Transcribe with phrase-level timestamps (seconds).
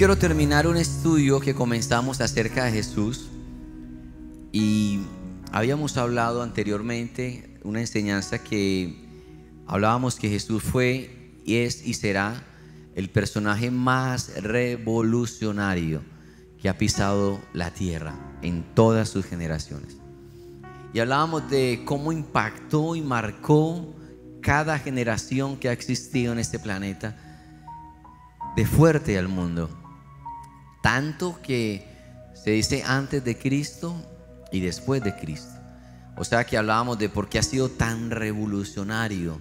[0.00, 3.28] Quiero terminar un estudio que comenzamos acerca de Jesús
[4.50, 5.00] y
[5.52, 8.96] habíamos hablado anteriormente una enseñanza que
[9.66, 12.46] hablábamos que Jesús fue y es y será
[12.94, 16.00] el personaje más revolucionario
[16.62, 19.98] que ha pisado la tierra en todas sus generaciones.
[20.94, 23.94] Y hablábamos de cómo impactó y marcó
[24.40, 27.18] cada generación que ha existido en este planeta
[28.56, 29.76] de fuerte al mundo.
[30.82, 31.86] Tanto que
[32.34, 33.94] se dice antes de Cristo
[34.52, 35.52] y después de Cristo.
[36.16, 39.40] O sea que hablábamos de por qué ha sido tan revolucionario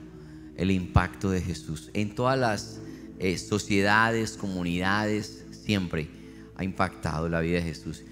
[0.55, 1.89] el impacto de Jesús.
[1.93, 2.79] En todas las
[3.19, 6.09] eh, sociedades, comunidades, siempre
[6.55, 8.03] ha impactado la vida de Jesús.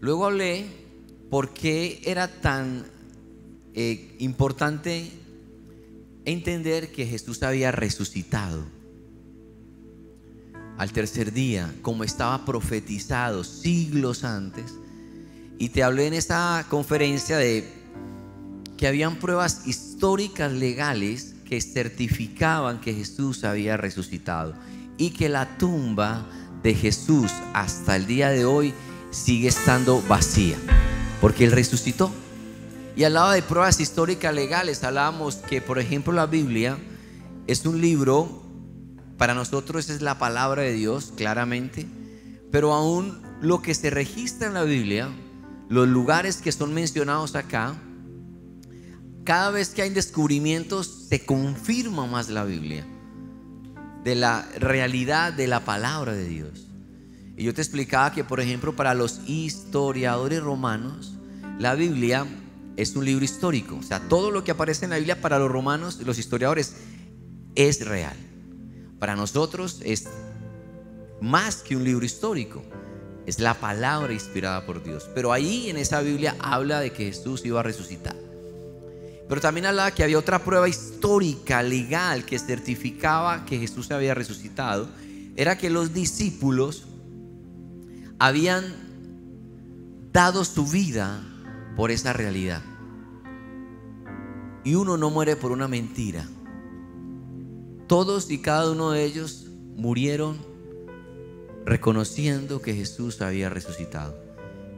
[0.00, 0.66] Luego hablé
[1.28, 2.84] por qué era tan
[3.74, 5.10] eh, importante
[6.24, 8.64] entender que Jesús había resucitado
[10.80, 14.72] al tercer día, como estaba profetizado siglos antes.
[15.58, 17.70] Y te hablé en esta conferencia de
[18.78, 24.54] que habían pruebas históricas legales que certificaban que Jesús había resucitado
[24.96, 26.26] y que la tumba
[26.62, 28.72] de Jesús hasta el día de hoy
[29.10, 30.56] sigue estando vacía,
[31.20, 32.10] porque Él resucitó.
[32.96, 36.78] Y al lado de pruebas históricas legales, hablábamos que, por ejemplo, la Biblia
[37.46, 38.39] es un libro,
[39.20, 41.86] para nosotros es la palabra de Dios, claramente,
[42.50, 45.10] pero aún lo que se registra en la Biblia,
[45.68, 47.74] los lugares que son mencionados acá,
[49.24, 52.86] cada vez que hay descubrimientos se confirma más la Biblia
[54.02, 56.68] de la realidad de la palabra de Dios.
[57.36, 61.18] Y yo te explicaba que, por ejemplo, para los historiadores romanos,
[61.58, 62.26] la Biblia
[62.78, 63.76] es un libro histórico.
[63.76, 66.74] O sea, todo lo que aparece en la Biblia para los romanos, los historiadores,
[67.54, 68.16] es real.
[69.00, 70.08] Para nosotros es
[71.20, 72.62] más que un libro histórico.
[73.26, 75.08] Es la palabra inspirada por Dios.
[75.14, 78.14] Pero ahí en esa Biblia habla de que Jesús iba a resucitar.
[79.26, 84.88] Pero también hablaba que había otra prueba histórica, legal, que certificaba que Jesús había resucitado.
[85.34, 86.84] Era que los discípulos
[88.18, 88.74] habían
[90.12, 91.22] dado su vida
[91.76, 92.62] por esa realidad.
[94.62, 96.26] Y uno no muere por una mentira.
[97.90, 100.38] Todos y cada uno de ellos murieron
[101.64, 104.16] reconociendo que Jesús había resucitado.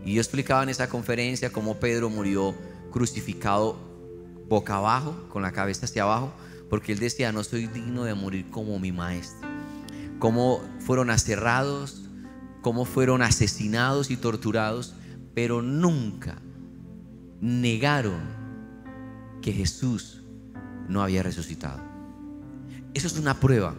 [0.03, 2.55] Y yo explicaba en esa conferencia cómo Pedro murió
[2.91, 3.77] crucificado
[4.49, 6.33] boca abajo, con la cabeza hacia abajo,
[6.71, 9.47] porque él decía, no soy digno de morir como mi maestro.
[10.19, 12.09] Cómo fueron aserrados,
[12.63, 14.95] cómo fueron asesinados y torturados,
[15.35, 16.39] pero nunca
[17.43, 18.23] negaron
[19.43, 20.23] que Jesús
[20.89, 21.92] no había resucitado.
[22.95, 23.75] Eso es una prueba.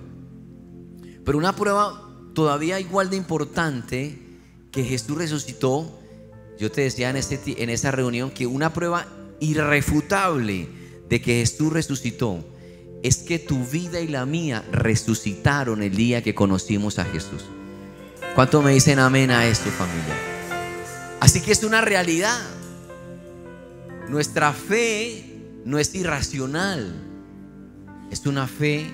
[1.24, 4.20] Pero una prueba todavía igual de importante
[4.72, 6.00] que Jesús resucitó.
[6.60, 9.08] Yo te decía en, este, en esa reunión que una prueba
[9.40, 10.68] irrefutable
[11.10, 12.44] de que Jesús resucitó
[13.04, 17.44] es que tu vida y la mía resucitaron el día que conocimos a Jesús.
[18.34, 20.16] ¿Cuánto me dicen amén a esto, familia?
[21.20, 22.40] Así que es una realidad.
[24.10, 25.24] Nuestra fe
[25.66, 26.94] no es irracional,
[28.10, 28.92] es una fe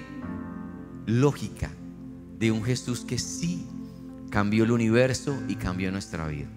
[1.09, 1.71] lógica
[2.37, 3.65] de un Jesús que sí
[4.29, 6.47] cambió el universo y cambió nuestra vida.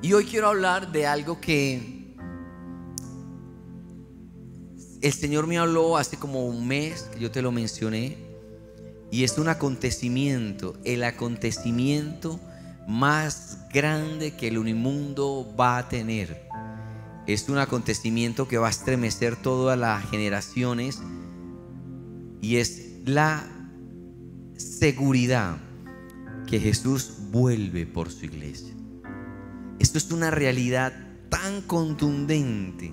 [0.00, 2.14] Y hoy quiero hablar de algo que
[5.02, 8.16] el Señor me habló hace como un mes, que yo te lo mencioné,
[9.10, 12.40] y es un acontecimiento, el acontecimiento
[12.86, 16.48] más grande que el unimundo va a tener.
[17.26, 21.00] Es un acontecimiento que va a estremecer todas las generaciones
[22.44, 23.42] y es la
[24.58, 25.56] seguridad
[26.46, 28.74] que Jesús vuelve por su iglesia.
[29.78, 30.92] Esto es una realidad
[31.30, 32.92] tan contundente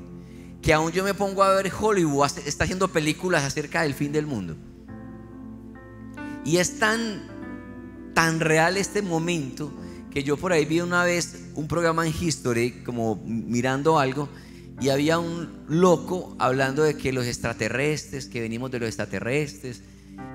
[0.61, 4.25] que aún yo me pongo a ver Hollywood, está haciendo películas acerca del fin del
[4.25, 4.55] mundo.
[6.45, 7.27] Y es tan,
[8.13, 9.73] tan real este momento
[10.11, 14.29] que yo por ahí vi una vez un programa en History, como mirando algo,
[14.81, 19.83] y había un loco hablando de que los extraterrestres, que venimos de los extraterrestres,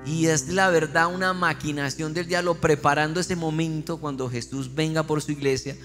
[0.05, 5.21] y es la verdad una maquinación del diablo preparando ese momento cuando Jesús venga por
[5.21, 5.75] su iglesia,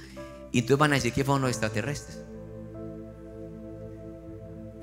[0.53, 2.20] y entonces van a decir que fueron los extraterrestres.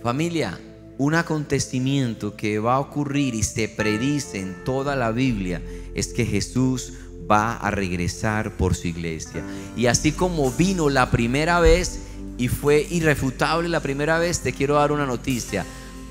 [0.04, 0.60] Familia,
[0.98, 5.62] un acontecimiento que va a ocurrir y se predice en toda la Biblia
[5.96, 6.94] es que Jesús
[7.30, 9.42] va a regresar por su iglesia.
[9.78, 12.00] Y así como vino la primera vez
[12.40, 15.66] y fue irrefutable la primera vez, te quiero dar una noticia.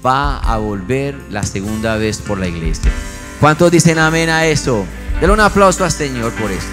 [0.04, 2.92] Va a volver la segunda vez por la iglesia.
[3.40, 4.84] ¿Cuántos dicen amén a eso?
[5.20, 6.70] Dale un aplauso al Señor por esto.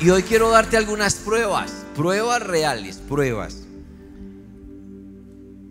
[0.00, 3.66] Y hoy quiero darte algunas pruebas, pruebas reales, pruebas.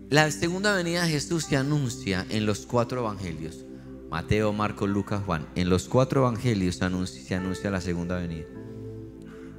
[0.08, 3.64] La segunda venida de Jesús se anuncia en los cuatro evangelios.
[4.08, 5.48] Mateo, Marcos, Lucas, Juan.
[5.56, 8.46] En los cuatro evangelios se anuncia, se anuncia la segunda venida.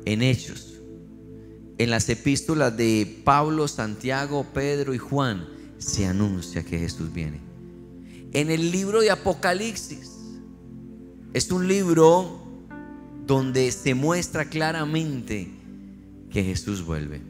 [0.05, 0.79] En Hechos,
[1.77, 7.39] en las epístolas de Pablo, Santiago, Pedro y Juan, se anuncia que Jesús viene.
[8.33, 10.11] En el libro de Apocalipsis,
[11.33, 12.41] es un libro
[13.25, 15.49] donde se muestra claramente
[16.29, 17.21] que Jesús vuelve.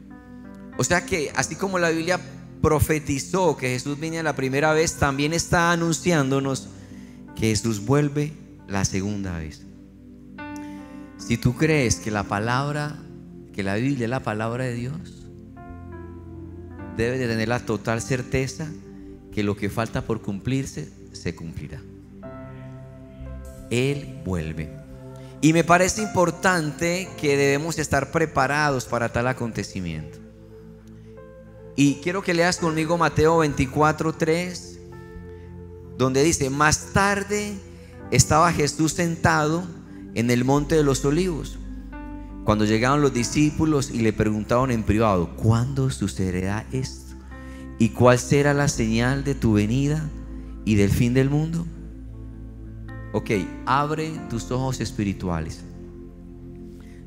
[0.78, 2.20] O sea que así como la Biblia
[2.60, 6.68] profetizó que Jesús viene la primera vez, también está anunciándonos
[7.34, 8.32] que Jesús vuelve
[8.68, 9.62] la segunda vez.
[11.26, 12.98] Si tú crees que la palabra,
[13.54, 15.28] que la Biblia es la palabra de Dios,
[16.96, 18.66] debes de tener la total certeza
[19.32, 21.80] que lo que falta por cumplirse se cumplirá.
[23.70, 24.76] Él vuelve.
[25.40, 30.18] Y me parece importante que debemos estar preparados para tal acontecimiento.
[31.76, 34.80] Y quiero que leas conmigo Mateo 24, 3,
[35.96, 37.54] donde dice, más tarde
[38.10, 39.81] estaba Jesús sentado
[40.14, 41.58] en el monte de los olivos.
[42.44, 47.14] Cuando llegaron los discípulos y le preguntaron en privado, ¿cuándo sucederá esto?
[47.78, 50.08] ¿Y cuál será la señal de tu venida
[50.64, 51.66] y del fin del mundo?
[53.12, 53.30] Ok,
[53.66, 55.62] abre tus ojos espirituales.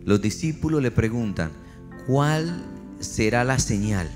[0.04, 1.52] Los discípulos le preguntan,
[2.06, 2.64] ¿cuál
[3.00, 4.10] será la señal?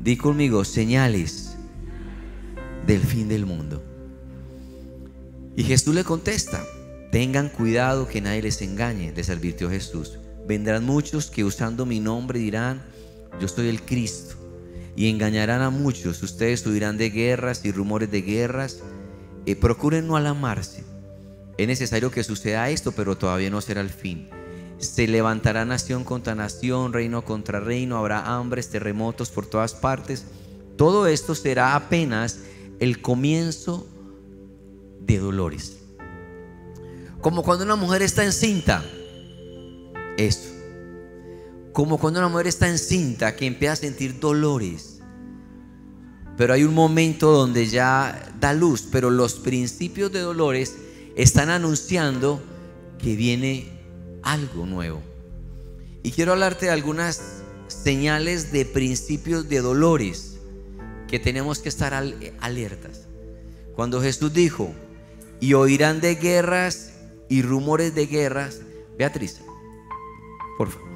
[0.00, 1.56] Di conmigo, señales
[2.86, 3.82] del fin del mundo.
[5.54, 6.64] Y Jesús le contesta,
[7.12, 10.18] tengan cuidado que nadie les engañe, les advirtió Jesús.
[10.48, 12.82] Vendrán muchos que usando mi nombre dirán,
[13.40, 14.34] yo soy el Cristo,
[14.96, 16.20] y engañarán a muchos.
[16.24, 18.80] Ustedes oirán de guerras y rumores de guerras.
[19.46, 20.82] eh, procuren no alamarse
[21.58, 24.28] es necesario que suceda esto, pero todavía no será el fin.
[24.78, 30.24] Se levantará nación contra nación, reino contra reino, habrá hambres, terremotos por todas partes.
[30.76, 32.40] Todo esto será apenas
[32.80, 33.86] el comienzo
[35.00, 35.81] de dolores.
[37.22, 38.84] Como cuando una mujer está encinta.
[40.18, 40.50] Eso.
[41.72, 44.98] Como cuando una mujer está encinta que empieza a sentir dolores.
[46.36, 50.74] Pero hay un momento donde ya da luz, pero los principios de dolores
[51.14, 52.42] están anunciando
[52.98, 53.68] que viene
[54.24, 55.00] algo nuevo.
[56.02, 60.38] Y quiero hablarte de algunas señales de principios de dolores
[61.06, 61.94] que tenemos que estar
[62.40, 63.06] alertas.
[63.76, 64.72] Cuando Jesús dijo,
[65.38, 66.91] y oirán de guerras
[67.32, 68.60] y rumores de guerras,
[68.98, 69.40] Beatriz,
[70.58, 70.90] por favor,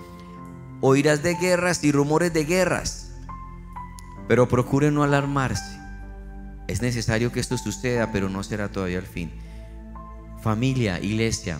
[0.82, 3.10] oirás de guerras y rumores de guerras,
[4.28, 5.80] pero procure no alarmarse.
[6.68, 9.32] Es necesario que esto suceda, pero no será todavía el fin.
[10.42, 11.58] Familia, iglesia.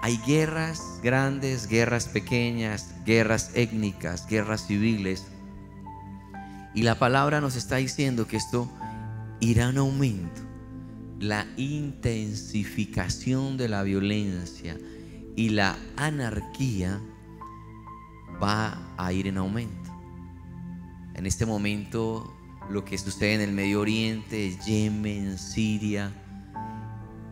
[0.00, 5.26] Hay guerras grandes, guerras pequeñas, guerras étnicas, guerras civiles.
[6.72, 8.66] Y la palabra nos está diciendo que esto
[9.40, 10.43] irá en aumento.
[11.20, 14.76] La intensificación de la violencia
[15.36, 17.00] y la anarquía
[18.42, 19.90] va a ir en aumento.
[21.14, 22.34] En este momento
[22.70, 26.12] lo que sucede en el Medio Oriente, Yemen, Siria,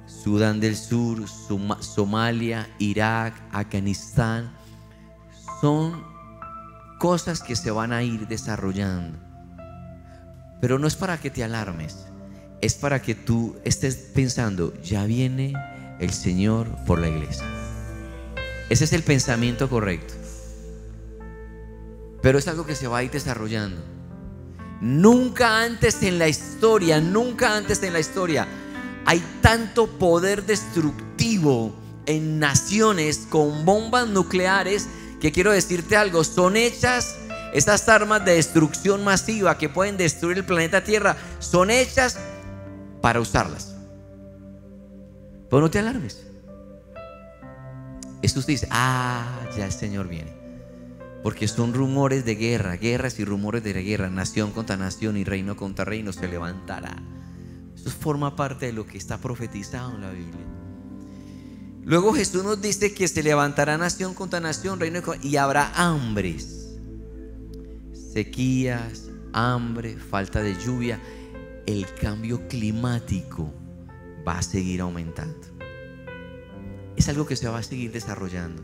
[0.07, 4.53] Sudán del Sur, Somalia, Irak, Afganistán,
[5.61, 6.05] son
[6.99, 9.19] cosas que se van a ir desarrollando.
[10.61, 12.07] Pero no es para que te alarmes,
[12.63, 15.53] es para que tú estés pensando, ya viene
[15.99, 17.45] el Señor por la iglesia.
[18.71, 20.15] Ese es el pensamiento correcto.
[22.23, 23.83] Pero es algo que se va a ir desarrollando.
[24.81, 28.47] Nunca antes en la historia, nunca antes en la historia
[29.05, 31.75] hay tanto poder destructivo
[32.07, 34.87] en naciones con bombas nucleares
[35.21, 37.17] que quiero decirte algo, son hechas,
[37.53, 42.19] estas armas de destrucción masiva que pueden destruir el planeta Tierra, son hechas
[43.03, 43.75] para usarlas.
[45.51, 46.25] Pero no te alarmes.
[48.23, 50.33] Esto usted dice, ah, ya el Señor viene.
[51.23, 55.57] Porque son rumores de guerra, guerras y rumores de guerra, nación contra nación y reino
[55.57, 56.97] contra reino se levantará.
[57.77, 60.47] Eso forma parte de lo que está profetizado en la Biblia.
[61.85, 66.77] Luego Jesús nos dice que se levantará nación contra nación, reino y habrá hambres,
[68.13, 71.01] sequías, hambre, falta de lluvia.
[71.67, 73.53] El cambio climático
[74.27, 75.47] va a seguir aumentando.
[76.97, 78.63] Es algo que se va a seguir desarrollando.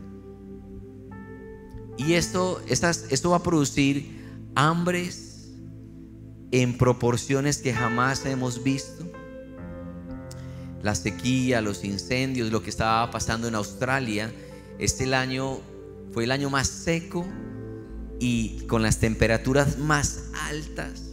[1.97, 4.19] Y esto, esto va a producir
[4.55, 5.29] hambres,
[6.51, 9.05] en proporciones que jamás hemos visto.
[10.81, 14.33] La sequía, los incendios, lo que estaba pasando en Australia.
[14.79, 15.59] Este año
[16.13, 17.25] fue el año más seco
[18.19, 21.08] y con las temperaturas más altas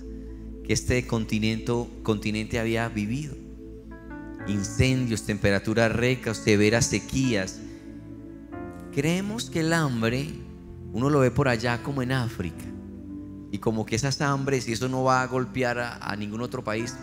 [0.69, 3.35] este continente, continente había vivido.
[4.49, 7.61] Incendios, temperaturas recas, severas sequías.
[8.93, 10.29] Creemos que el hambre,
[10.93, 12.65] uno lo ve por allá como en África,
[13.51, 16.65] y como que esas hambres y eso no va a golpear a, a ningún otro
[16.65, 16.97] país,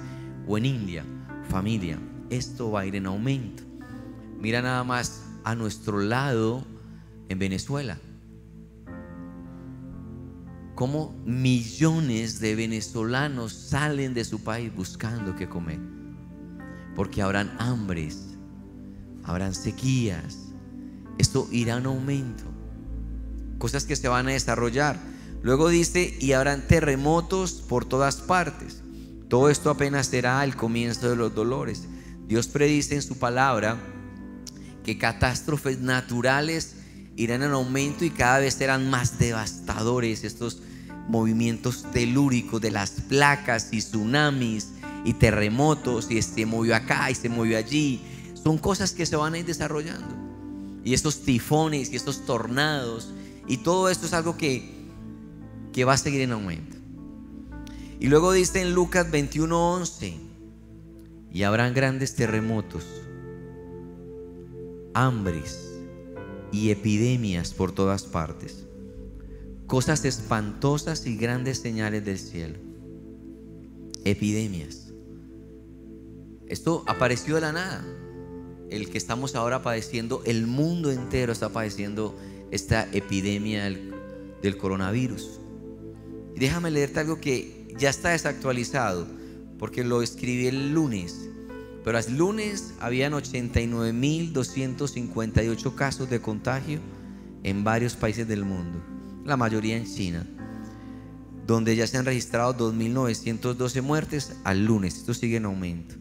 [0.47, 1.05] o en India,
[1.49, 3.63] familia, esto va a ir en aumento.
[4.39, 6.65] Mira nada más a nuestro lado
[7.29, 7.97] en Venezuela
[10.83, 15.79] cómo millones de venezolanos salen de su país buscando qué comer.
[16.93, 18.35] Porque habrán hambres,
[19.23, 20.39] habrán sequías.
[21.17, 22.43] Esto irá en aumento.
[23.59, 24.99] Cosas que se van a desarrollar.
[25.41, 28.83] Luego dice, y habrán terremotos por todas partes.
[29.29, 31.87] Todo esto apenas será el comienzo de los dolores.
[32.27, 33.77] Dios predice en su palabra
[34.83, 36.75] que catástrofes naturales
[37.15, 40.61] irán en aumento y cada vez serán más devastadores estos
[41.07, 44.69] movimientos telúricos de las placas y tsunamis
[45.05, 48.01] y terremotos y se movió acá y se movió allí.
[48.41, 50.15] Son cosas que se van a ir desarrollando.
[50.83, 53.13] Y estos tifones y estos tornados
[53.47, 54.69] y todo esto es algo que,
[55.71, 56.77] que va a seguir en aumento.
[57.99, 60.17] Y luego dice en Lucas 21:11,
[61.31, 62.85] y habrán grandes terremotos,
[64.93, 65.73] hambres,
[66.51, 68.65] y epidemias por todas partes.
[69.73, 72.59] Cosas espantosas y grandes señales del cielo.
[74.05, 74.93] Epidemias.
[76.47, 77.83] Esto apareció de la nada.
[78.69, 82.15] El que estamos ahora padeciendo, el mundo entero está padeciendo
[82.51, 85.39] esta epidemia del, coronavirus.
[86.35, 89.07] Déjame leerte algo que ya está desactualizado,
[89.57, 91.31] porque lo escribí el lunes.
[91.83, 96.79] Pero el lunes habían 89.258 casos de contagio
[97.41, 98.93] en varios países del mundo,
[99.25, 100.25] la mayoría en China,
[101.45, 104.97] donde ya se han registrado 2.912 muertes al lunes.
[104.97, 105.95] Esto sigue en aumento.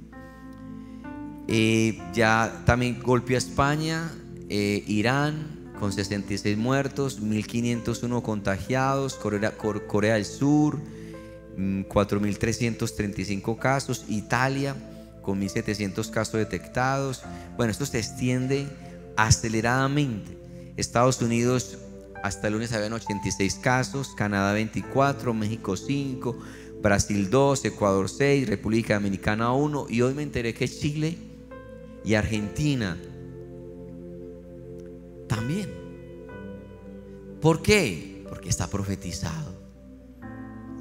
[1.48, 4.12] Eh, ya también golpeó a España,
[4.48, 10.80] eh, Irán con 66 muertos, 1.501 contagiados, Corea, Corea del Sur,
[11.56, 14.76] 4.335 mm, casos, Italia
[15.22, 17.22] con 1.700 casos detectados.
[17.56, 18.68] Bueno, esto se extiende
[19.16, 20.38] aceleradamente.
[20.76, 21.78] Estados Unidos
[22.22, 26.38] hasta el lunes habían 86 casos, Canadá 24, México 5,
[26.80, 31.18] Brasil 2, Ecuador 6, República Dominicana 1 y hoy me enteré que Chile
[32.04, 32.96] y Argentina
[35.28, 35.68] también.
[37.40, 38.24] ¿Por qué?
[38.28, 39.52] Porque está profetizado.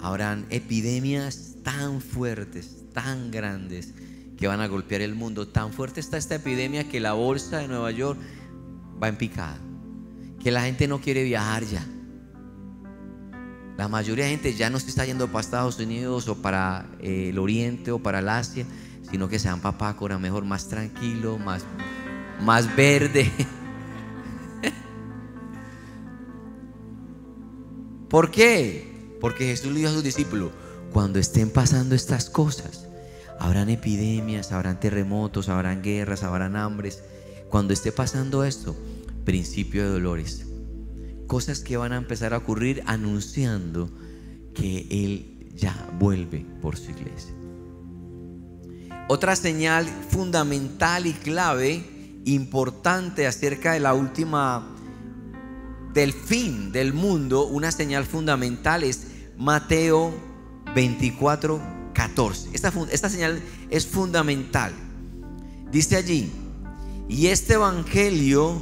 [0.01, 3.93] Habrán epidemias tan fuertes, tan grandes,
[4.37, 5.47] que van a golpear el mundo.
[5.47, 8.19] Tan fuerte está esta epidemia que la bolsa de Nueva York
[9.01, 9.59] va en picada.
[10.43, 11.85] Que la gente no quiere viajar ya.
[13.77, 17.29] La mayoría de gente ya no se está yendo para Estados Unidos o para eh,
[17.29, 18.65] el Oriente o para el Asia,
[19.09, 21.63] sino que se van para Pácora, mejor más tranquilo, más,
[22.41, 23.31] más verde.
[28.09, 29.17] ¿Por qué?
[29.19, 30.51] Porque Jesús le dijo a sus discípulos,
[30.91, 32.87] cuando estén pasando estas cosas,
[33.41, 37.01] Habrán epidemias, habrán terremotos, habrán guerras, habrán hambres.
[37.49, 38.75] Cuando esté pasando esto,
[39.23, 40.45] principio de dolores.
[41.27, 43.89] Cosas que van a empezar a ocurrir anunciando
[44.53, 47.33] que Él ya vuelve por su iglesia.
[49.07, 51.83] Otra señal fundamental y clave,
[52.25, 54.75] importante acerca de la última,
[55.93, 60.13] del fin del mundo, una señal fundamental es Mateo
[60.73, 61.61] 24,
[61.93, 62.49] 14.
[62.53, 64.71] Esta, esta señal es fundamental.
[65.71, 66.31] Dice allí,
[67.09, 68.61] y este evangelio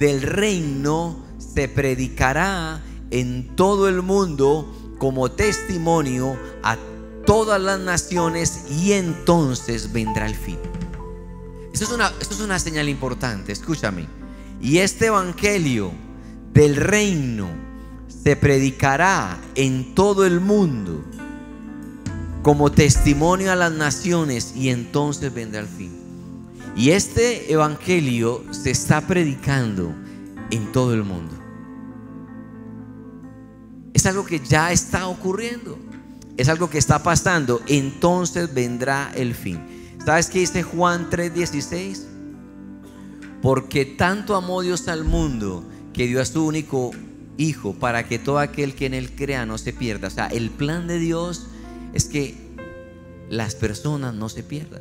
[0.00, 6.78] del reino se predicará en todo el mundo como testimonio a
[7.26, 10.58] todas las naciones y entonces vendrá el fin.
[11.72, 14.06] Esto es una, es una señal importante, escúchame.
[14.60, 15.92] Y este evangelio
[16.54, 17.48] del reino
[18.08, 21.04] se predicará en todo el mundo
[22.42, 25.99] como testimonio a las naciones y entonces vendrá el fin.
[26.80, 29.94] Y este evangelio se está predicando
[30.50, 31.36] en todo el mundo.
[33.92, 35.78] Es algo que ya está ocurriendo.
[36.38, 37.60] Es algo que está pasando.
[37.66, 39.60] Entonces vendrá el fin.
[40.06, 42.06] ¿Sabes qué dice Juan 3:16?
[43.42, 46.92] Porque tanto amó Dios al mundo que dio a su único
[47.36, 50.08] Hijo para que todo aquel que en él crea no se pierda.
[50.08, 51.46] O sea, el plan de Dios
[51.92, 52.36] es que
[53.28, 54.80] las personas no se pierdan,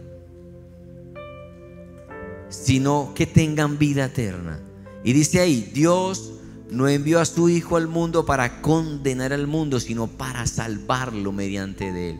[2.49, 4.59] sino que tengan vida eterna.
[5.03, 6.33] Y dice ahí, Dios
[6.69, 11.91] no envió a su Hijo al mundo para condenar al mundo, sino para salvarlo mediante
[11.91, 12.19] de él.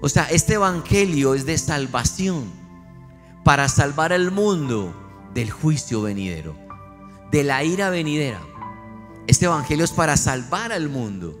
[0.00, 2.44] O sea, este Evangelio es de salvación,
[3.44, 4.94] para salvar al mundo
[5.34, 6.56] del juicio venidero,
[7.30, 8.40] de la ira venidera.
[9.26, 11.38] Este Evangelio es para salvar al mundo.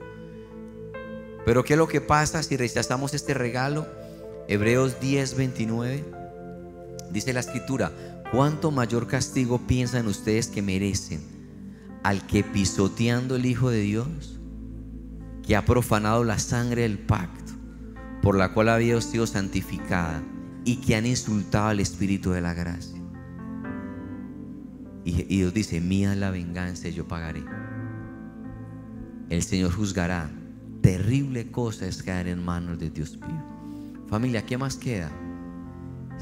[1.44, 3.86] Pero ¿qué es lo que pasa si rechazamos este regalo?
[4.46, 6.19] Hebreos 10, 29.
[7.12, 7.92] Dice la escritura,
[8.32, 11.20] ¿cuánto mayor castigo piensan ustedes que merecen
[12.02, 14.38] al que pisoteando el Hijo de Dios,
[15.46, 17.52] que ha profanado la sangre del pacto,
[18.22, 20.22] por la cual había sido santificada,
[20.64, 23.00] y que han insultado al Espíritu de la gracia?
[25.04, 27.42] Y, y Dios dice, mía la venganza, yo pagaré.
[29.30, 30.30] El Señor juzgará.
[30.80, 34.06] Terrible cosa es caer en manos de Dios vivo.
[34.08, 35.10] Familia, ¿qué más queda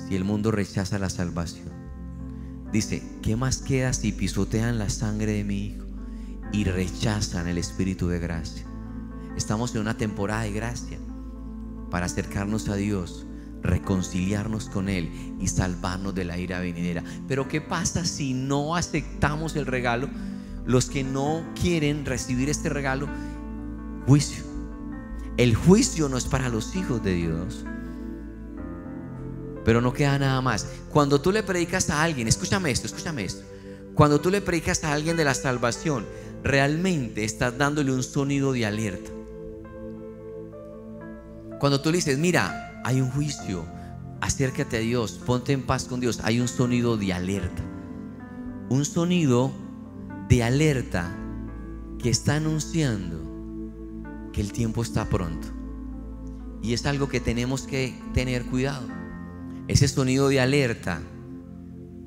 [0.07, 1.69] si el mundo rechaza la salvación?
[2.73, 5.87] Dice, ¿qué más queda si pisotean la sangre de mi Hijo
[6.53, 8.67] y rechazan el Espíritu de gracia?
[9.37, 10.99] Estamos en una temporada de gracia
[11.91, 13.27] para acercarnos a Dios,
[13.63, 17.03] reconciliarnos con Él y salvarnos de la ira venidera.
[17.27, 20.11] Pero ¿qué pasa si no aceptamos el regalo?
[20.67, 23.09] Los que no quieren recibir este regalo,
[24.07, 24.45] juicio.
[25.39, 27.65] El juicio no es para los hijos de Dios.
[29.68, 30.66] Pero no queda nada más.
[30.88, 33.44] Cuando tú le predicas a alguien, escúchame esto, escúchame esto.
[33.92, 36.07] Cuando tú le predicas a alguien de la salvación,
[36.42, 39.11] realmente estás dándole un sonido de alerta.
[41.61, 43.66] Cuando tú le dices, mira, hay un juicio,
[44.22, 47.62] acércate a Dios, ponte en paz con Dios, hay un sonido de alerta.
[48.70, 49.52] Un sonido
[50.31, 51.14] de alerta
[52.02, 53.20] que está anunciando
[54.33, 55.48] que el tiempo está pronto.
[56.62, 58.96] Y es algo que tenemos que tener cuidado.
[59.68, 61.00] Ese sonido de alerta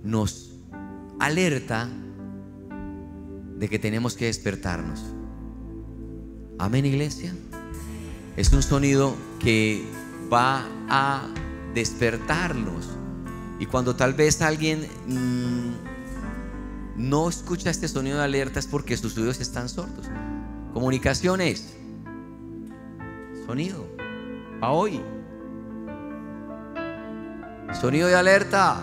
[0.04, 0.52] nos
[1.20, 1.88] alerta
[3.58, 5.00] de que tenemos que despertarnos.
[6.58, 7.34] Amén, iglesia.
[8.36, 9.86] Es un sonido que
[10.32, 11.28] va a
[11.76, 12.90] despertarnos.
[13.60, 15.74] Y cuando tal vez alguien mmm,
[16.98, 20.08] no escucha este sonido de alerta es porque sus oídos están sordos.
[20.74, 21.76] Comunicaciones.
[23.46, 23.86] Sonido.
[24.62, 25.00] A hoy.
[27.74, 28.78] Sonido de alerta.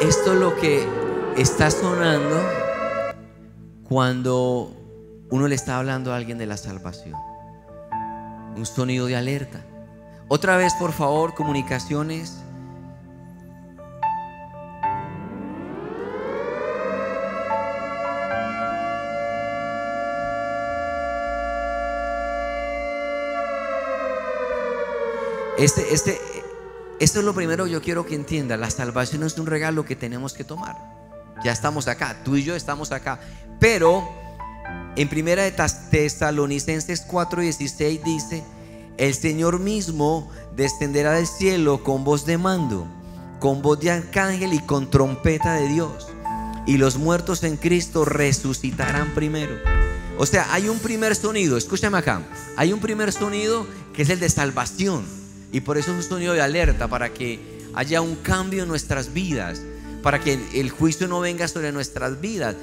[0.00, 0.86] Esto es lo que
[1.36, 2.63] está sonando
[3.88, 4.72] cuando
[5.30, 7.14] uno le está hablando a alguien de la salvación.
[8.56, 9.60] Un sonido de alerta.
[10.28, 12.38] Otra vez, por favor, comunicaciones.
[25.58, 26.20] Este, este,
[27.00, 28.56] esto es lo primero que yo quiero que entienda.
[28.56, 30.93] La salvación es un regalo que tenemos que tomar.
[31.44, 33.20] Ya estamos acá, tú y yo estamos acá.
[33.60, 34.08] Pero
[34.96, 38.42] en primera de Tesalonicenses 4:16 dice,
[38.96, 42.86] el Señor mismo descenderá del cielo con voz de mando,
[43.40, 46.08] con voz de arcángel y con trompeta de Dios.
[46.66, 49.54] Y los muertos en Cristo resucitarán primero.
[50.16, 52.22] O sea, hay un primer sonido, escúchame acá,
[52.56, 55.04] hay un primer sonido que es el de salvación.
[55.52, 59.12] Y por eso es un sonido de alerta para que haya un cambio en nuestras
[59.12, 59.60] vidas,
[60.04, 62.56] para que el juicio no venga sobre nuestras vidas.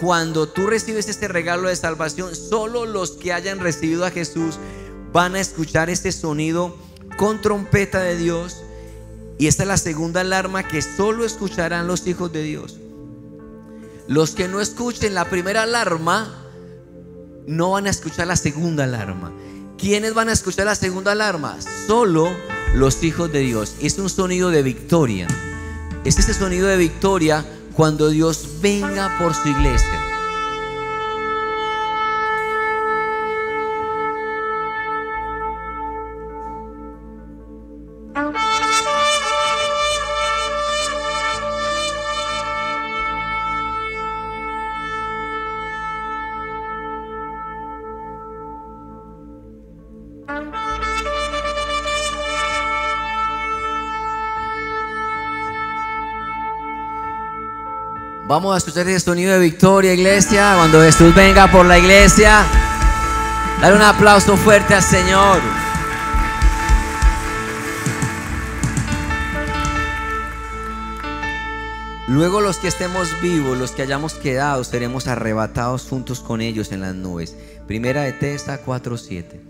[0.00, 4.58] Cuando tú recibes este regalo de salvación, solo los que hayan recibido a Jesús
[5.12, 6.74] van a escuchar este sonido
[7.18, 8.62] con trompeta de Dios.
[9.38, 12.78] Y esta es la segunda alarma que solo escucharán los hijos de Dios.
[14.08, 16.46] Los que no escuchen la primera alarma,
[17.46, 19.32] no van a escuchar la segunda alarma.
[19.76, 21.58] ¿Quiénes van a escuchar la segunda alarma?
[21.86, 22.30] Solo
[22.74, 23.74] los hijos de Dios.
[23.82, 25.28] Es un sonido de victoria.
[26.06, 30.05] Es ese sonido de victoria cuando Dios venga por su iglesia.
[58.28, 60.54] Vamos a escuchar ese sonido de victoria, iglesia.
[60.56, 62.44] Cuando Jesús venga por la iglesia,
[63.60, 65.38] dale un aplauso fuerte al Señor.
[72.08, 76.80] Luego los que estemos vivos, los que hayamos quedado, seremos arrebatados juntos con ellos en
[76.80, 77.36] las nubes.
[77.68, 79.40] Primera de Testa 4:7.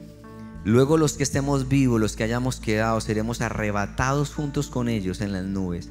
[0.65, 5.33] Luego los que estemos vivos, los que hayamos quedado, seremos arrebatados juntos con ellos en
[5.33, 5.89] las nubes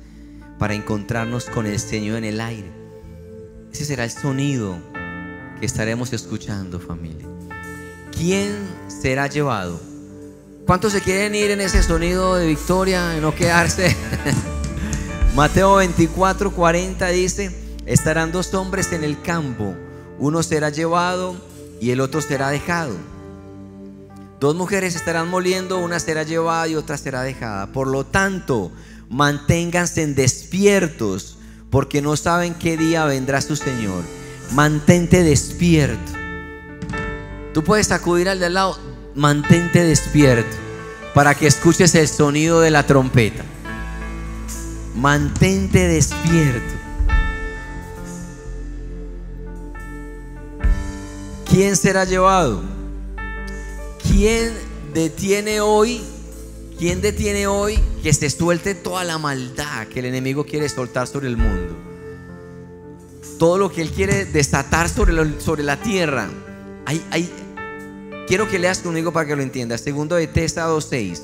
[0.60, 2.72] para encontrarnos con el Señor en el aire.
[3.72, 4.78] Ese será el sonido
[5.60, 7.28] que estaremos escuchando, familia.
[8.12, 8.56] ¿Quién
[8.88, 9.80] será llevado?
[10.66, 13.96] ¿Cuántos se quieren ir en ese sonido de victoria y no quedarse?
[15.36, 19.76] Mateo 24, 40 dice, estarán dos hombres en el campo,
[20.18, 21.36] uno será llevado
[21.82, 22.96] y el otro será dejado.
[24.40, 27.68] Dos mujeres estarán moliendo, una será llevada y otra será dejada.
[27.68, 28.72] Por lo tanto,
[29.10, 31.38] manténganse despiertos,
[31.70, 34.04] porque no saben qué día vendrá su Señor.
[34.52, 36.12] Mantente despierto.
[37.54, 38.80] Tú puedes acudir al de al lado,
[39.16, 40.56] mantente despierto,
[41.14, 43.44] para que escuches el sonido de la trompeta
[44.96, 46.74] mantente despierto.
[51.50, 52.64] ¿Quién será llevado?
[54.02, 54.54] ¿Quién
[54.94, 56.02] detiene hoy?
[56.78, 61.28] ¿Quién detiene hoy que se suelte toda la maldad que el enemigo quiere soltar sobre
[61.28, 61.76] el mundo?
[63.40, 66.30] Todo lo que él quiere desatar sobre, sobre la tierra.
[66.86, 67.30] Hay,
[68.28, 69.82] quiero que leas conmigo para que lo entiendas.
[69.82, 71.22] Segundo de Tesa 2.6.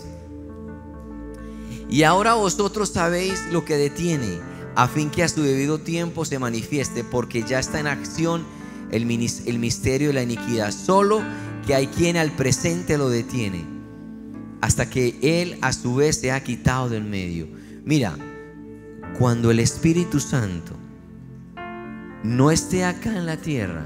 [1.89, 4.39] Y ahora vosotros sabéis lo que detiene,
[4.75, 8.45] a fin que a su debido tiempo se manifieste, porque ya está en acción
[8.91, 10.71] el, misterio de la iniquidad.
[10.71, 11.21] Solo
[11.67, 13.80] que hay quien al presente lo detiene,
[14.61, 17.47] hasta que Él a su vez se ha quitado del medio.
[17.83, 18.15] Mira,
[19.17, 20.73] cuando el Espíritu Santo
[22.23, 23.85] no esté acá en la tierra,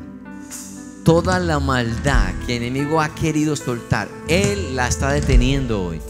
[1.03, 6.01] toda la maldad que el enemigo ha querido soltar, Él la está deteniendo hoy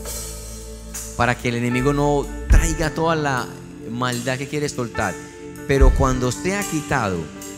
[1.15, 3.47] para que el enemigo no traiga toda la
[3.91, 5.13] maldad que quiere soltar.
[5.67, 7.17] Pero cuando sea quitado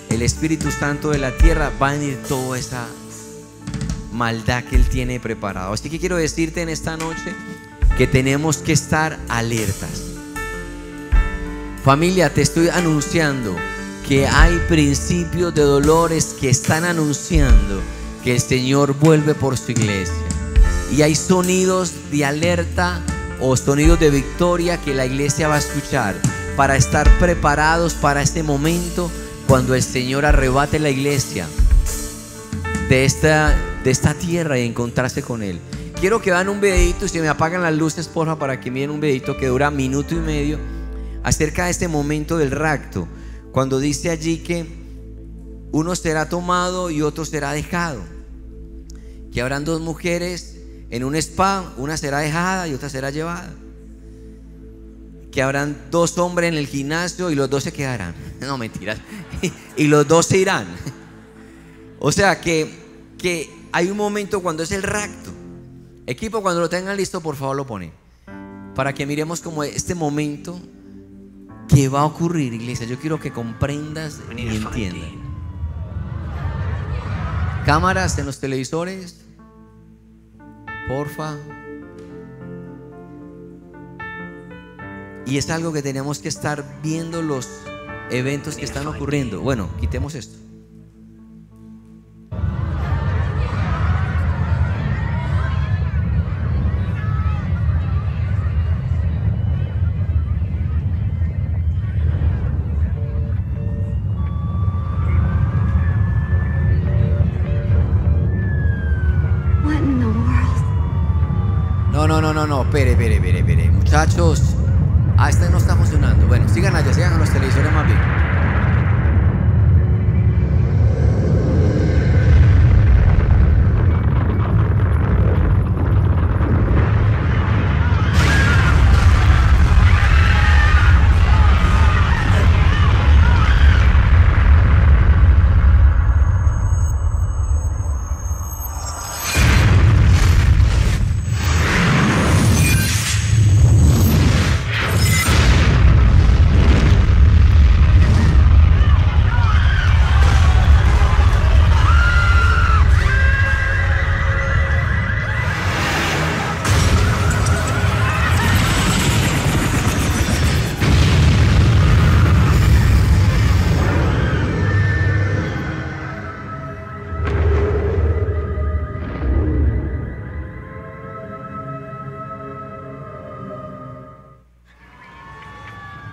[0.09, 2.87] el Espíritu Santo de la tierra, va a venir toda esa
[4.17, 5.71] maldad que Él tiene preparado.
[5.71, 7.35] Así que quiero decirte en esta noche
[7.97, 10.03] que tenemos que estar alertas.
[11.83, 13.55] Familia, te estoy anunciando
[14.07, 17.81] que hay principios de dolores que están anunciando
[18.23, 20.15] que el Señor vuelve por su iglesia.
[20.91, 23.01] Y hay sonidos de alerta
[23.39, 26.15] o sonidos de victoria que la iglesia va a escuchar
[26.55, 29.11] para estar preparados para este momento
[29.47, 31.47] cuando el Señor arrebate la iglesia
[32.89, 33.55] de esta,
[33.87, 35.61] de esta tierra y encontrarse con Él.
[36.01, 38.99] Quiero que vean un videito se me apagan las luces, porfa, para que miren un
[38.99, 40.59] videito que dura minuto y medio
[41.23, 43.07] acerca de este momento del rapto.
[43.53, 44.65] Cuando dice allí que
[45.71, 48.01] uno será tomado y otro será dejado.
[49.31, 50.57] Que habrán dos mujeres
[50.89, 53.53] en un spa, una será dejada y otra será llevada.
[55.31, 58.13] Que habrán dos hombres en el gimnasio y los dos se quedarán.
[58.41, 58.99] No, mentiras.
[59.77, 60.67] Y los dos se irán.
[61.99, 62.69] O sea que,
[63.17, 65.31] que hay un momento cuando es el rapto.
[66.07, 67.91] Equipo, cuando lo tengan listo, por favor lo ponen.
[68.73, 70.59] Para que miremos como este momento
[71.67, 72.87] que va a ocurrir, iglesia.
[72.87, 75.09] Yo quiero que comprendas y entiendas.
[77.67, 79.21] Cámaras en los televisores
[80.87, 81.35] porfa.
[85.27, 87.47] Y es algo que tenemos que estar viendo los
[88.09, 89.39] eventos que están ocurriendo.
[89.41, 90.46] Bueno, quitemos esto.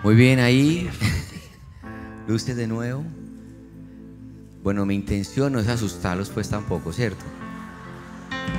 [0.04, 0.90] Muy bien, ahí.
[2.28, 3.02] Luces de nuevo.
[4.62, 7.24] Bueno, mi intención no es asustarlos pues tampoco, ¿cierto?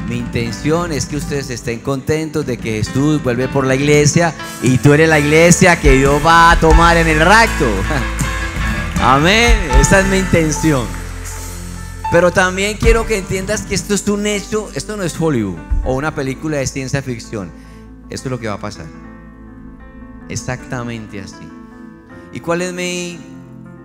[0.10, 4.80] Mi intención es que ustedes estén contentos de que Jesús vuelve por la iglesia y
[4.80, 7.68] tú eres la iglesia que Dios va a tomar en el rapto.
[9.02, 9.56] Amén.
[9.80, 10.88] Esa es mi intención.
[12.12, 15.94] Pero también quiero que entiendas que esto es un hecho, esto no es Hollywood o
[15.94, 17.52] una película de ciencia ficción.
[18.10, 19.05] Esto es lo que va a pasar.
[20.30, 21.48] Exactamente así.
[22.34, 23.20] ¿Y cuál es mi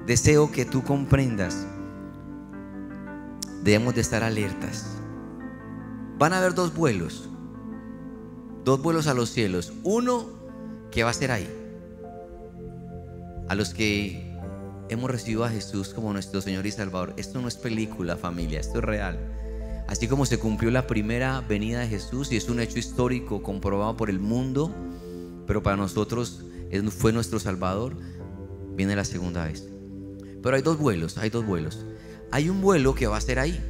[0.06, 1.66] deseo que tú comprendas?
[3.62, 4.96] Debemos de estar alertas.
[6.18, 7.28] Van a haber dos vuelos.
[8.64, 9.72] Dos vuelos a los cielos.
[9.84, 10.26] Uno
[10.90, 11.48] que va a ser ahí.
[13.48, 14.36] A los que
[14.88, 17.14] hemos recibido a Jesús como nuestro Señor y Salvador.
[17.16, 19.18] Esto no es película, familia, esto es real.
[19.86, 23.96] Así como se cumplió la primera venida de Jesús y es un hecho histórico comprobado
[23.96, 24.74] por el mundo,
[25.50, 26.44] pero para nosotros
[26.96, 27.96] fue nuestro Salvador,
[28.76, 29.68] viene la segunda vez.
[30.40, 31.84] Pero hay dos vuelos, hay dos vuelos.
[32.30, 33.60] Hay un vuelo que va a ser ahí,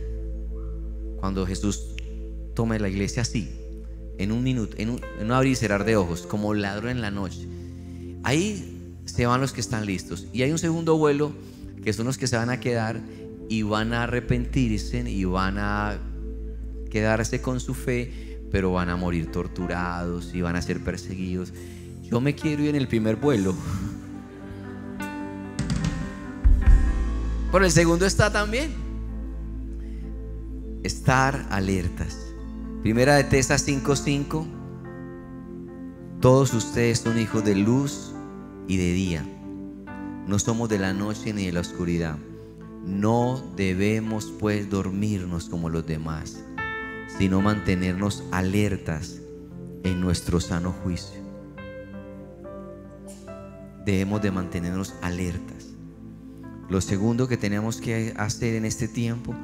[1.20, 1.94] cuando Jesús
[2.52, 3.50] tome la iglesia así,
[4.18, 7.00] en un minuto, en un, en un abrir y cerrar de ojos, como ladrón en
[7.00, 7.48] la noche.
[8.24, 10.26] Ahí se van los que están listos.
[10.34, 11.32] Y hay un segundo vuelo,
[11.82, 13.00] que son los que se van a quedar
[13.48, 15.98] y van a arrepentirse y van a
[16.90, 21.52] quedarse con su fe, pero van a morir torturados y van a ser perseguidos.
[22.02, 23.54] Yo me quiero ir en el primer vuelo.
[27.50, 28.72] Por el segundo está también.
[30.82, 32.16] Estar alertas.
[32.82, 34.46] Primera de Tesas 5:5.
[36.20, 38.12] Todos ustedes son hijos de luz
[38.68, 39.24] y de día.
[40.26, 42.16] No somos de la noche ni de la oscuridad.
[42.84, 46.44] No debemos pues dormirnos como los demás
[47.20, 49.20] sino mantenernos alertas
[49.82, 51.20] en nuestro sano juicio.
[53.84, 55.66] Debemos de mantenernos alertas.
[56.70, 59.34] Lo segundo que tenemos que hacer en este tiempo,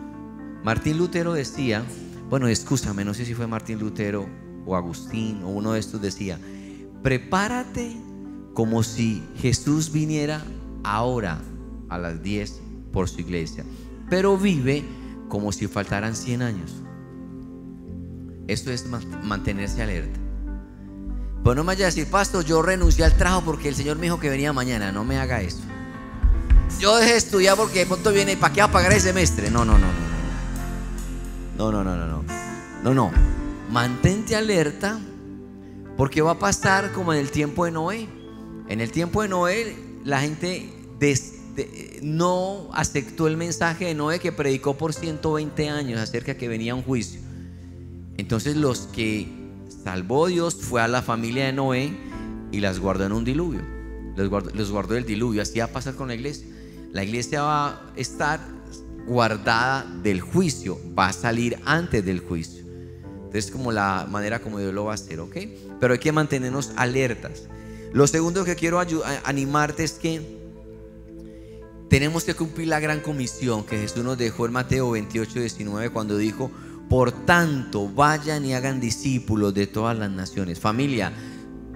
[0.64, 1.84] Martín Lutero decía,
[2.30, 4.26] bueno, escúchame, no sé si fue Martín Lutero
[4.64, 6.38] o Agustín o uno de estos decía,
[7.02, 7.94] prepárate
[8.54, 10.42] como si Jesús viniera
[10.82, 11.42] ahora
[11.90, 12.58] a las 10
[12.90, 13.66] por su iglesia,
[14.08, 14.82] pero vive
[15.28, 16.85] como si faltaran 100 años.
[18.46, 18.86] Esto es
[19.22, 20.20] mantenerse alerta.
[21.42, 24.04] Pues no me vaya a decir, pastor, yo renuncié al trabajo porque el Señor me
[24.04, 24.90] dijo que venía mañana.
[24.90, 25.60] No me haga eso.
[26.80, 29.50] Yo dejé de estudiar porque de pronto viene, ¿para qué va a pagar el semestre?
[29.50, 30.06] No, no, no, no.
[31.56, 32.24] No, no, no, no, no.
[32.82, 33.12] No, no.
[33.70, 34.98] Mantente alerta
[35.96, 38.08] porque va a pasar como en el tiempo de Noé.
[38.68, 40.72] En el tiempo de Noé, la gente
[42.02, 46.74] no aceptó el mensaje de Noé que predicó por 120 años acerca de que venía
[46.74, 47.20] un juicio.
[48.16, 49.28] Entonces los que
[49.84, 51.96] salvó Dios fue a la familia de Noé
[52.50, 53.60] y las guardó en un diluvio.
[54.16, 55.42] Los guardó, los del diluvio.
[55.42, 56.46] Así va a pasar con la iglesia.
[56.92, 58.40] La iglesia va a estar
[59.06, 62.64] guardada del juicio, va a salir antes del juicio.
[63.26, 65.36] Entonces, como la manera como Dios lo va a hacer, ¿ok?
[65.78, 67.42] Pero hay que mantenernos alertas.
[67.92, 68.80] Lo segundo que quiero
[69.24, 70.36] animarte es que
[71.88, 76.16] tenemos que cumplir la gran comisión que Jesús nos dejó en Mateo 28, 19, cuando
[76.16, 76.50] dijo:
[76.88, 80.60] por tanto, vayan y hagan discípulos de todas las naciones.
[80.60, 81.12] Familia,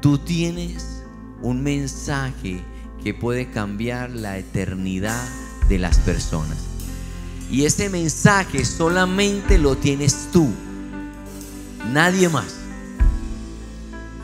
[0.00, 1.02] tú tienes
[1.42, 2.62] un mensaje
[3.02, 5.26] que puede cambiar la eternidad
[5.68, 6.58] de las personas.
[7.50, 10.48] Y ese mensaje solamente lo tienes tú,
[11.92, 12.54] nadie más.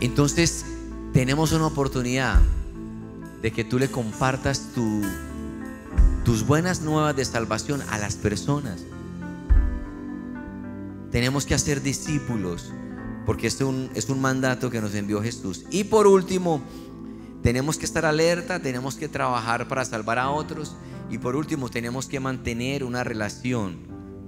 [0.01, 0.65] Entonces,
[1.13, 2.41] tenemos una oportunidad
[3.43, 4.69] de que tú le compartas
[6.25, 8.85] tus buenas nuevas de salvación a las personas.
[11.17, 12.71] Tenemos que hacer discípulos
[13.25, 15.65] porque es un, es un mandato que nos envió Jesús.
[15.71, 16.61] Y por último,
[17.43, 20.77] tenemos que estar alerta, tenemos que trabajar para salvar a otros.
[21.09, 23.79] Y por último, tenemos que mantener una relación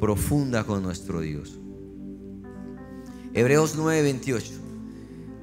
[0.00, 1.58] profunda con nuestro Dios.
[3.34, 4.52] Hebreos 9:28.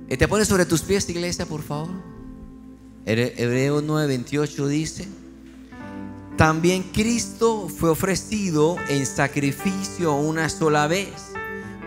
[0.09, 1.91] Eh, ¿Te pones sobre tus pies, iglesia, por favor?
[3.05, 5.07] Hebreos 9:28 dice,
[6.37, 11.34] también Cristo fue ofrecido en sacrificio una sola vez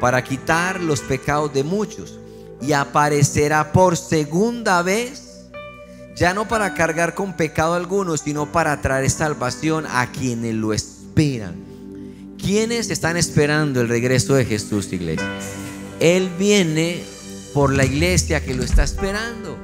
[0.01, 2.19] para quitar los pecados de muchos
[2.61, 5.49] y aparecerá por segunda vez,
[6.17, 11.55] ya no para cargar con pecado alguno, sino para traer salvación a quienes lo esperan.
[12.39, 15.29] ¿Quiénes están esperando el regreso de Jesús, iglesia?
[16.01, 17.03] Él viene
[17.53, 19.57] por la iglesia que lo está esperando.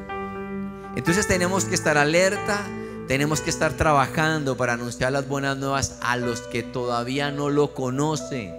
[0.97, 2.65] Entonces tenemos que estar alerta,
[3.09, 7.75] tenemos que estar trabajando para anunciar las buenas nuevas a los que todavía no lo
[7.75, 8.55] conocen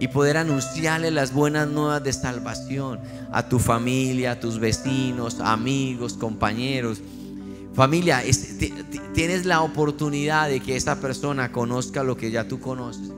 [0.00, 3.00] y poder anunciarle las buenas nuevas de salvación
[3.32, 7.00] a tu familia, a tus vecinos, amigos, compañeros.
[7.74, 8.22] Familia,
[9.14, 13.10] tienes la oportunidad de que esa persona conozca lo que ya tú conoces.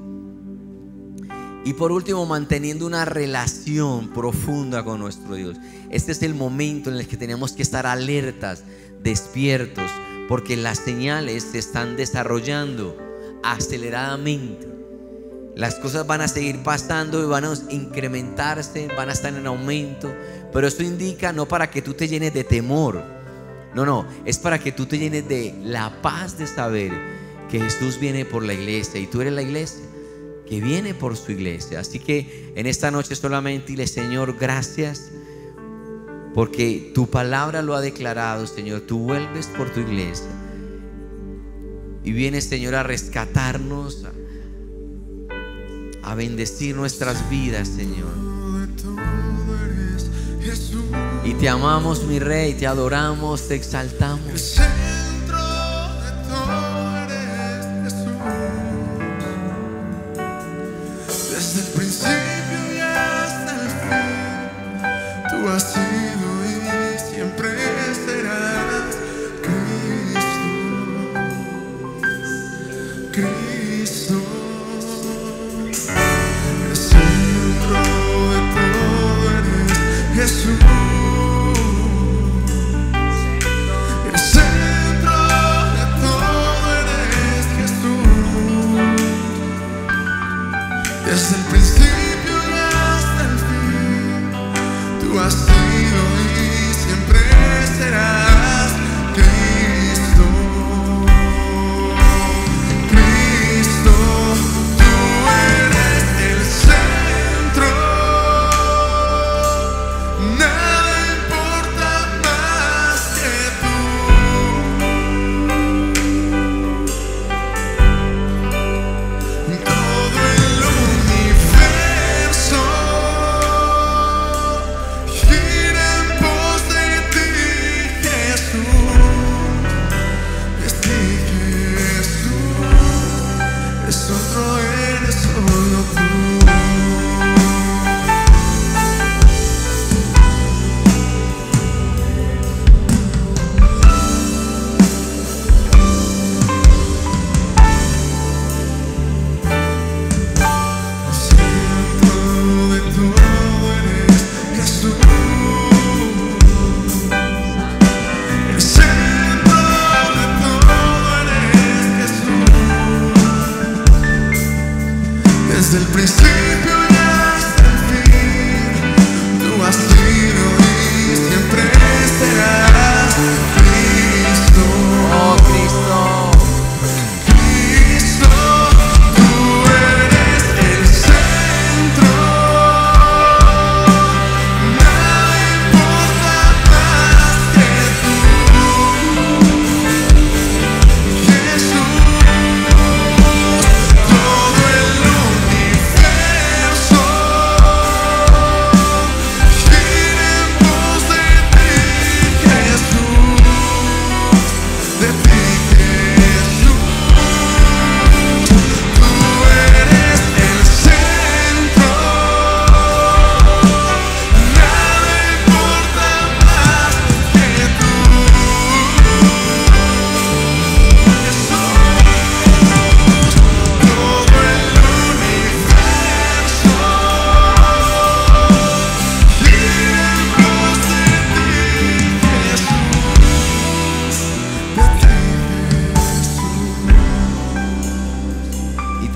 [1.64, 5.56] Y por último, manteniendo una relación profunda con nuestro Dios.
[5.90, 8.62] Este es el momento en el que tenemos que estar alertas,
[9.02, 9.90] despiertos,
[10.28, 12.96] porque las señales se están desarrollando
[13.42, 14.75] aceleradamente.
[15.56, 20.14] Las cosas van a seguir pasando y van a incrementarse, van a estar en aumento.
[20.52, 23.02] Pero esto indica no para que tú te llenes de temor.
[23.74, 26.92] No, no, es para que tú te llenes de la paz de saber
[27.50, 29.82] que Jesús viene por la iglesia y tú eres la iglesia
[30.46, 31.80] que viene por su iglesia.
[31.80, 35.10] Así que en esta noche solamente dile, Señor, gracias
[36.34, 38.82] porque tu palabra lo ha declarado, Señor.
[38.82, 40.28] Tú vuelves por tu iglesia
[42.04, 44.06] y vienes, Señor, a rescatarnos,
[46.06, 48.14] a, bendecir nuestras vidas, Señor.
[51.24, 54.58] Y te amamos, mi Rey, te adoramos, te exaltamos.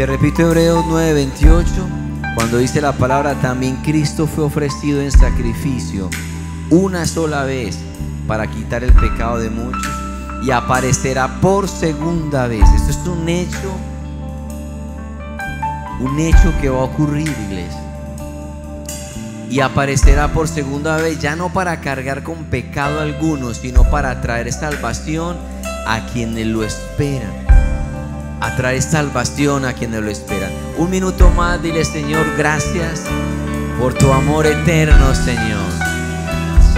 [0.06, 1.64] Repito Hebreos 9:28,
[2.34, 6.08] cuando dice la palabra, también Cristo fue ofrecido en sacrificio
[6.70, 7.78] una sola vez
[8.26, 9.92] para quitar el pecado de muchos
[10.42, 12.64] y aparecerá por segunda vez.
[12.74, 13.76] Esto es un hecho,
[16.00, 17.80] un hecho que va a ocurrir, iglesia.
[19.50, 24.52] Y aparecerá por segunda vez, ya no para cargar con pecado alguno, sino para traer
[24.52, 25.36] salvación
[25.86, 27.59] a quienes lo esperan
[28.40, 30.50] a traer salvación a quienes lo esperan.
[30.76, 33.04] Un minuto más, dile Señor, gracias
[33.78, 35.70] por tu amor eterno, Señor.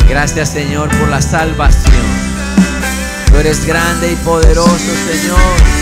[0.09, 2.07] Gracias, Señor, por la salvación.
[3.31, 5.82] Tú eres grande y poderoso, Señor.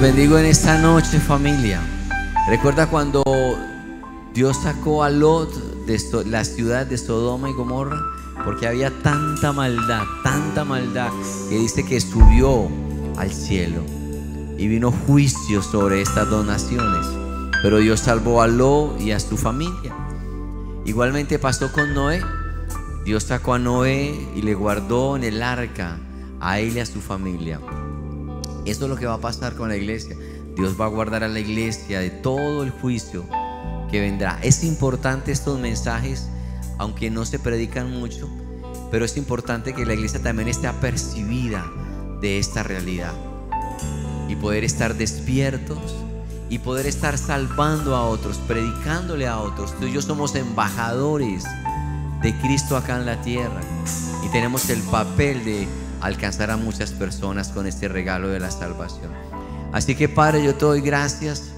[0.00, 1.80] Bendigo en esta noche familia.
[2.48, 3.24] Recuerda cuando
[4.32, 5.52] Dios sacó a Lot
[5.86, 8.00] de la ciudad de Sodoma y Gomorra
[8.44, 11.10] porque había tanta maldad, tanta maldad
[11.48, 12.68] que dice que subió
[13.16, 13.82] al cielo
[14.56, 17.06] y vino juicio sobre estas dos naciones.
[17.62, 19.94] Pero Dios salvó a Lot y a su familia.
[20.84, 22.22] Igualmente pasó con Noé.
[23.04, 25.98] Dios sacó a Noé y le guardó en el arca
[26.40, 27.58] a él y a su familia.
[28.70, 30.14] Eso es lo que va a pasar con la iglesia.
[30.54, 33.24] Dios va a guardar a la iglesia de todo el juicio
[33.90, 34.38] que vendrá.
[34.42, 36.28] Es importante estos mensajes,
[36.76, 38.28] aunque no se predican mucho,
[38.90, 41.64] pero es importante que la iglesia también esté apercibida
[42.20, 43.14] de esta realidad
[44.28, 45.96] y poder estar despiertos
[46.50, 49.74] y poder estar salvando a otros, predicándole a otros.
[49.78, 51.44] Tú y yo somos embajadores
[52.22, 53.60] de Cristo acá en la tierra
[54.24, 55.68] y tenemos el papel de
[56.00, 59.12] alcanzar a muchas personas con este regalo de la salvación.
[59.72, 61.50] Así que Padre, yo te doy gracias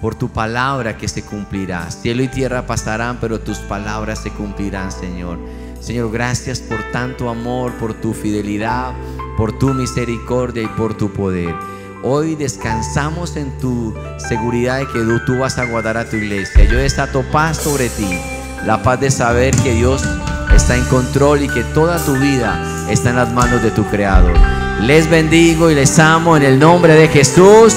[0.00, 1.90] por tu palabra que se cumplirá.
[1.90, 5.38] Cielo y tierra pasarán, pero tus palabras se cumplirán, Señor.
[5.80, 8.92] Señor, gracias por tanto amor, por tu fidelidad,
[9.36, 11.54] por tu misericordia y por tu poder.
[12.02, 16.64] Hoy descansamos en tu seguridad de que tú, vas a guardar a tu iglesia.
[16.64, 18.18] Yo desato paz sobre ti,
[18.66, 20.02] la paz de saber que Dios
[20.56, 24.34] está en control y que toda tu vida está en las manos de tu Creador.
[24.82, 27.74] Les bendigo y les amo en el nombre de Jesús.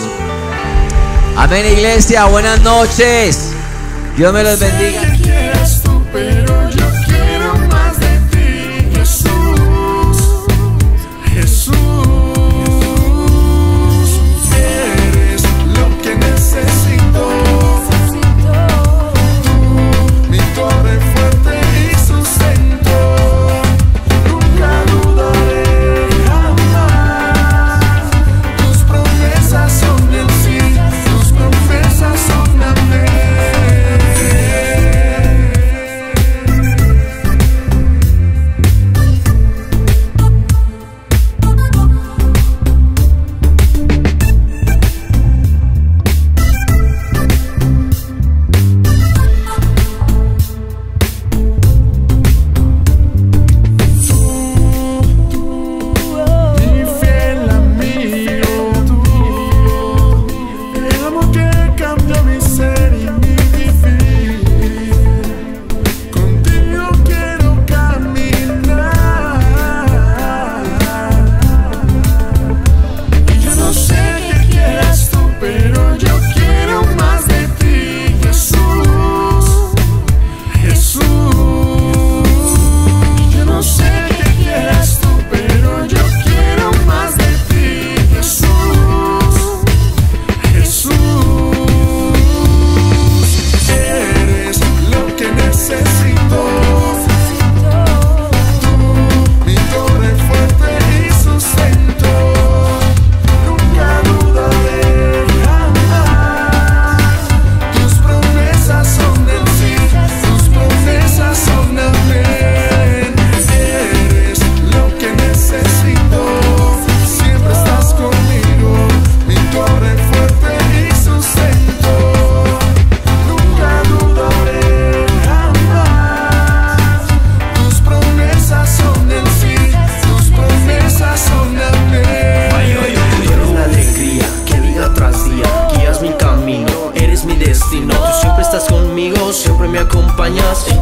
[1.36, 2.26] Amén, iglesia.
[2.26, 3.54] Buenas noches.
[4.16, 5.17] Dios me los bendiga.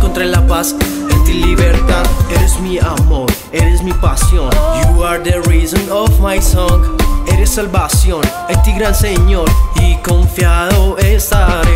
[0.06, 0.76] encontré la paz
[1.10, 2.06] en ti libertad.
[2.30, 4.52] Eres mi amor, eres mi pasión.
[4.84, 6.96] You are the reason of my song.
[7.28, 11.76] Eres salvación, en ti gran Señor y confiado estaré.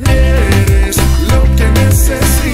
[0.00, 0.96] Eres
[1.30, 2.47] lo que necesito.